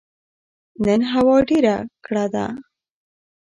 [0.85, 2.45] نن هوا ډيره کړه ده